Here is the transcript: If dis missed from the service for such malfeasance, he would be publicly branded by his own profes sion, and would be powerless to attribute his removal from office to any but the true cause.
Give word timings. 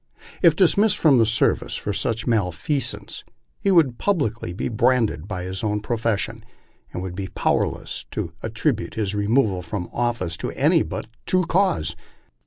If 0.41 0.55
dis 0.55 0.77
missed 0.77 0.97
from 0.97 1.19
the 1.19 1.27
service 1.27 1.75
for 1.75 1.93
such 1.93 2.25
malfeasance, 2.25 3.23
he 3.59 3.69
would 3.69 3.89
be 3.89 3.95
publicly 4.03 4.51
branded 4.67 5.27
by 5.27 5.43
his 5.43 5.63
own 5.63 5.79
profes 5.79 6.17
sion, 6.17 6.43
and 6.91 7.03
would 7.03 7.13
be 7.13 7.27
powerless 7.27 8.07
to 8.09 8.33
attribute 8.41 8.95
his 8.95 9.13
removal 9.13 9.61
from 9.61 9.91
office 9.93 10.37
to 10.37 10.49
any 10.53 10.81
but 10.81 11.03
the 11.03 11.17
true 11.27 11.45
cause. 11.45 11.95